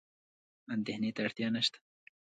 اندېښنې 0.73 1.09
ته 1.15 1.21
اړتیا 1.25 1.47
نشته. 1.55 1.77